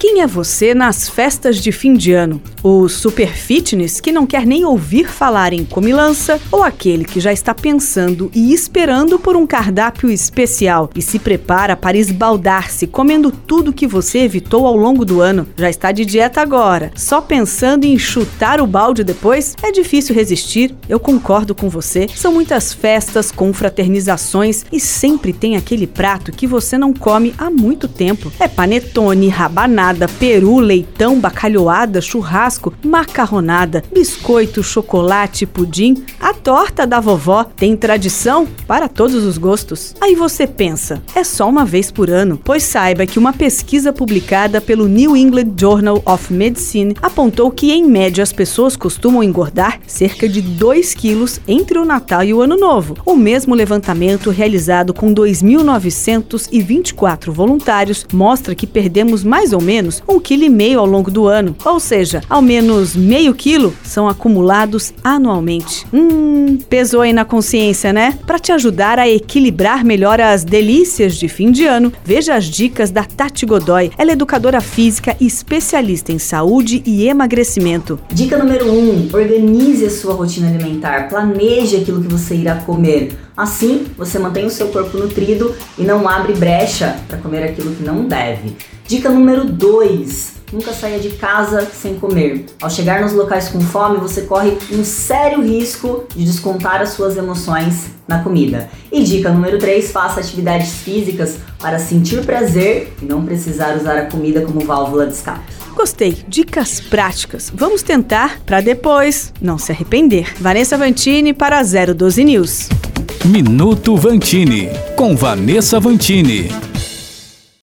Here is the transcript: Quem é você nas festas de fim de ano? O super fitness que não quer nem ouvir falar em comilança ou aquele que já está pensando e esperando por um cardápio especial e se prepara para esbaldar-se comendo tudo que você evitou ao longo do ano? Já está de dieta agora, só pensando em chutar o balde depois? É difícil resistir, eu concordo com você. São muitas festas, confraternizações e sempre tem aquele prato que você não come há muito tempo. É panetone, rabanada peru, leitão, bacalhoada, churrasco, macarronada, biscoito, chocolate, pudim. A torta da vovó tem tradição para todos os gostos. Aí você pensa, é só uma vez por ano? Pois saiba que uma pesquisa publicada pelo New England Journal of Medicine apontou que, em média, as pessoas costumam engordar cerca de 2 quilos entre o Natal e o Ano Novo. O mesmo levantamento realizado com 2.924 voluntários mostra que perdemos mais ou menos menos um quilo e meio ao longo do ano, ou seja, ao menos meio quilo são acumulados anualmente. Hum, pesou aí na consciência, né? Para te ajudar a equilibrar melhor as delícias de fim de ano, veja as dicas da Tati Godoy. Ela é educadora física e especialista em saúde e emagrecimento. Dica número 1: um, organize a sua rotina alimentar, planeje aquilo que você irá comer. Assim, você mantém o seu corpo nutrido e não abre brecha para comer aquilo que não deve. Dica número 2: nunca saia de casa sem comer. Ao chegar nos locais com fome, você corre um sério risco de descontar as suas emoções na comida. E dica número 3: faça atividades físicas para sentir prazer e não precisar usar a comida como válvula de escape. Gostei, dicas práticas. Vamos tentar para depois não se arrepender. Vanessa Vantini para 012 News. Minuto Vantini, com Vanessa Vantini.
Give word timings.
Quem 0.00 0.22
é 0.22 0.26
você 0.26 0.72
nas 0.72 1.10
festas 1.10 1.58
de 1.58 1.70
fim 1.70 1.92
de 1.92 2.14
ano? 2.14 2.40
O 2.62 2.88
super 2.88 3.34
fitness 3.34 4.00
que 4.00 4.10
não 4.10 4.26
quer 4.26 4.46
nem 4.46 4.64
ouvir 4.64 5.06
falar 5.06 5.52
em 5.52 5.62
comilança 5.62 6.40
ou 6.50 6.62
aquele 6.62 7.04
que 7.04 7.20
já 7.20 7.34
está 7.34 7.54
pensando 7.54 8.30
e 8.34 8.54
esperando 8.54 9.18
por 9.18 9.36
um 9.36 9.46
cardápio 9.46 10.08
especial 10.08 10.88
e 10.94 11.02
se 11.02 11.18
prepara 11.18 11.76
para 11.76 11.98
esbaldar-se 11.98 12.86
comendo 12.86 13.30
tudo 13.30 13.74
que 13.74 13.86
você 13.86 14.20
evitou 14.20 14.66
ao 14.66 14.74
longo 14.74 15.04
do 15.04 15.20
ano? 15.20 15.46
Já 15.54 15.68
está 15.68 15.92
de 15.92 16.06
dieta 16.06 16.40
agora, 16.40 16.90
só 16.96 17.20
pensando 17.20 17.84
em 17.84 17.98
chutar 17.98 18.58
o 18.58 18.66
balde 18.66 19.04
depois? 19.04 19.54
É 19.62 19.70
difícil 19.70 20.14
resistir, 20.14 20.74
eu 20.88 20.98
concordo 20.98 21.54
com 21.54 21.68
você. 21.68 22.06
São 22.16 22.32
muitas 22.32 22.72
festas, 22.72 23.30
confraternizações 23.30 24.64
e 24.72 24.80
sempre 24.80 25.34
tem 25.34 25.58
aquele 25.58 25.86
prato 25.86 26.32
que 26.32 26.46
você 26.46 26.78
não 26.78 26.94
come 26.94 27.34
há 27.36 27.50
muito 27.50 27.86
tempo. 27.86 28.32
É 28.40 28.48
panetone, 28.48 29.28
rabanada 29.28 29.89
peru, 30.08 30.58
leitão, 30.58 31.18
bacalhoada, 31.18 32.00
churrasco, 32.00 32.72
macarronada, 32.84 33.82
biscoito, 33.92 34.62
chocolate, 34.62 35.46
pudim. 35.46 36.04
A 36.18 36.32
torta 36.32 36.86
da 36.86 37.00
vovó 37.00 37.44
tem 37.44 37.76
tradição 37.76 38.46
para 38.66 38.88
todos 38.88 39.24
os 39.24 39.38
gostos. 39.38 39.94
Aí 40.00 40.14
você 40.14 40.46
pensa, 40.46 41.02
é 41.14 41.24
só 41.24 41.48
uma 41.48 41.64
vez 41.64 41.90
por 41.90 42.10
ano? 42.10 42.38
Pois 42.42 42.62
saiba 42.62 43.06
que 43.06 43.18
uma 43.18 43.32
pesquisa 43.32 43.92
publicada 43.92 44.60
pelo 44.60 44.86
New 44.86 45.16
England 45.16 45.52
Journal 45.56 46.02
of 46.04 46.32
Medicine 46.32 46.94
apontou 47.00 47.50
que, 47.50 47.72
em 47.72 47.84
média, 47.84 48.22
as 48.22 48.32
pessoas 48.32 48.76
costumam 48.76 49.22
engordar 49.22 49.80
cerca 49.86 50.28
de 50.28 50.42
2 50.42 50.94
quilos 50.94 51.40
entre 51.48 51.78
o 51.78 51.84
Natal 51.84 52.24
e 52.24 52.34
o 52.34 52.42
Ano 52.42 52.56
Novo. 52.56 52.96
O 53.04 53.14
mesmo 53.16 53.54
levantamento 53.54 54.30
realizado 54.30 54.94
com 54.94 55.14
2.924 55.14 57.30
voluntários 57.30 58.06
mostra 58.12 58.54
que 58.54 58.66
perdemos 58.66 59.24
mais 59.24 59.52
ou 59.52 59.60
menos 59.60 59.79
menos 59.80 60.02
um 60.06 60.20
quilo 60.20 60.44
e 60.44 60.50
meio 60.50 60.78
ao 60.78 60.86
longo 60.86 61.10
do 61.10 61.26
ano, 61.26 61.56
ou 61.64 61.80
seja, 61.80 62.20
ao 62.28 62.42
menos 62.42 62.94
meio 62.94 63.34
quilo 63.34 63.74
são 63.82 64.06
acumulados 64.06 64.92
anualmente. 65.02 65.86
Hum, 65.92 66.58
pesou 66.68 67.00
aí 67.00 67.12
na 67.12 67.24
consciência, 67.24 67.92
né? 67.92 68.18
Para 68.26 68.38
te 68.38 68.52
ajudar 68.52 68.98
a 68.98 69.08
equilibrar 69.08 69.82
melhor 69.84 70.20
as 70.20 70.44
delícias 70.44 71.16
de 71.16 71.28
fim 71.28 71.50
de 71.50 71.64
ano, 71.64 71.90
veja 72.04 72.34
as 72.34 72.44
dicas 72.44 72.90
da 72.90 73.04
Tati 73.04 73.46
Godoy. 73.46 73.90
Ela 73.96 74.10
é 74.10 74.12
educadora 74.12 74.60
física 74.60 75.16
e 75.18 75.26
especialista 75.26 76.12
em 76.12 76.18
saúde 76.18 76.82
e 76.84 77.08
emagrecimento. 77.08 77.98
Dica 78.12 78.36
número 78.36 78.70
1: 78.70 78.74
um, 78.74 79.08
organize 79.12 79.86
a 79.86 79.90
sua 79.90 80.12
rotina 80.12 80.48
alimentar, 80.48 81.08
planeje 81.08 81.76
aquilo 81.76 82.02
que 82.02 82.08
você 82.08 82.34
irá 82.34 82.56
comer. 82.56 83.16
Assim, 83.40 83.86
você 83.96 84.18
mantém 84.18 84.44
o 84.44 84.50
seu 84.50 84.68
corpo 84.68 84.98
nutrido 84.98 85.56
e 85.78 85.82
não 85.82 86.06
abre 86.06 86.34
brecha 86.34 86.98
para 87.08 87.16
comer 87.16 87.42
aquilo 87.42 87.74
que 87.74 87.82
não 87.82 88.04
deve. 88.04 88.54
Dica 88.86 89.08
número 89.08 89.46
2: 89.46 90.32
nunca 90.52 90.74
saia 90.74 90.98
de 90.98 91.08
casa 91.12 91.64
sem 91.64 91.94
comer. 91.94 92.44
Ao 92.60 92.68
chegar 92.68 93.00
nos 93.00 93.14
locais 93.14 93.48
com 93.48 93.58
fome, 93.62 93.96
você 93.96 94.20
corre 94.22 94.58
um 94.70 94.84
sério 94.84 95.40
risco 95.40 96.04
de 96.14 96.26
descontar 96.26 96.82
as 96.82 96.90
suas 96.90 97.16
emoções 97.16 97.86
na 98.06 98.22
comida. 98.22 98.68
E 98.92 99.02
dica 99.02 99.32
número 99.32 99.58
3: 99.58 99.90
faça 99.90 100.20
atividades 100.20 100.74
físicas 100.74 101.38
para 101.58 101.78
sentir 101.78 102.22
prazer 102.26 102.92
e 103.00 103.06
não 103.06 103.24
precisar 103.24 103.74
usar 103.74 103.96
a 103.96 104.04
comida 104.04 104.42
como 104.42 104.60
válvula 104.60 105.06
de 105.06 105.14
escape. 105.14 105.40
Gostei, 105.74 106.18
dicas 106.28 106.78
práticas. 106.78 107.50
Vamos 107.54 107.82
tentar 107.82 108.38
para 108.44 108.60
depois 108.60 109.32
não 109.40 109.56
se 109.56 109.72
arrepender. 109.72 110.34
Vanessa 110.38 110.76
Vantini 110.76 111.32
para 111.32 111.62
012 111.62 112.22
News. 112.22 112.79
Minuto 113.24 113.96
Vantini, 113.96 114.70
com 114.96 115.14
Vanessa 115.14 115.78
Vantini. 115.78 116.69